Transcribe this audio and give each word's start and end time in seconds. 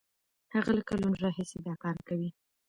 هغه 0.53 0.71
له 0.77 0.83
کلونو 0.89 1.17
راهیسې 1.25 1.59
دا 1.67 1.73
کار 1.83 1.97
کوي. 2.07 2.29